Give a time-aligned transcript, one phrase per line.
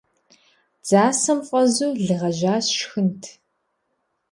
[0.85, 3.21] Дзасэм фӏэзу лы гъэжьа сшхынт!